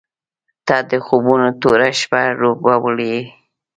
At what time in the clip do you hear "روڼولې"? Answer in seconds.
2.41-3.15